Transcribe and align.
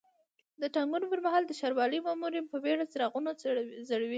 د 0.61 0.63
ټاکنو 0.75 1.05
پر 1.11 1.19
مهال 1.25 1.43
د 1.45 1.51
ښاروالۍ 1.59 1.99
مامورین 2.07 2.45
په 2.49 2.57
بیړه 2.63 2.85
څراغونه 2.91 3.29
ځړوي. 3.89 4.09